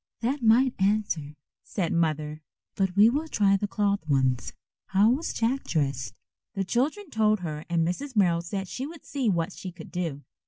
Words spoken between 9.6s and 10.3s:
could do.